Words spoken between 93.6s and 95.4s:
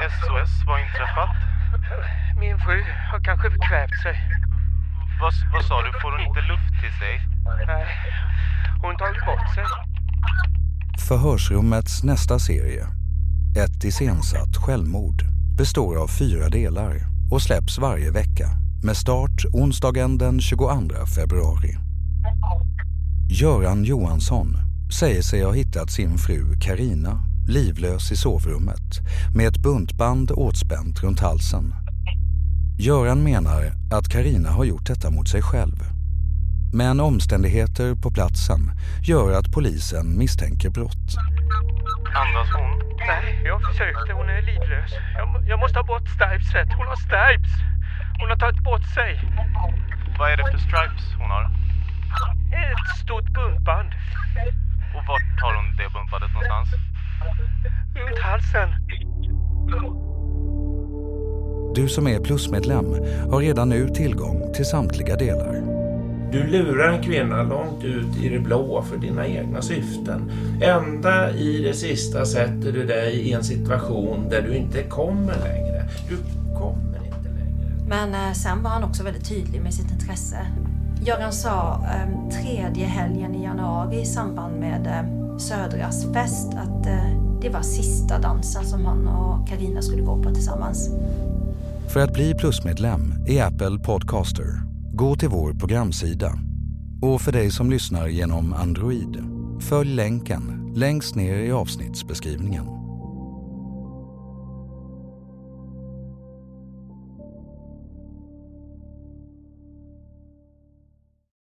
Podcaster, gå till